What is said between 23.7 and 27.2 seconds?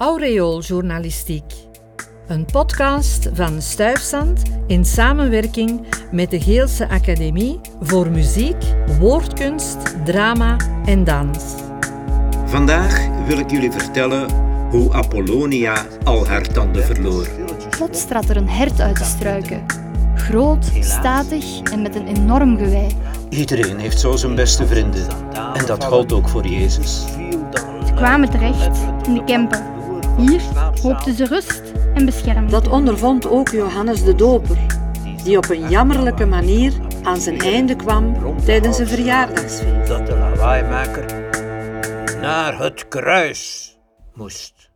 heeft zo zijn beste vrienden. En dat geldt ook voor Jezus.